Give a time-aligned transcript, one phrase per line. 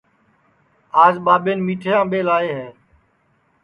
[1.03, 2.69] آج ٻاٻین میٹھے امٻے لاے ہے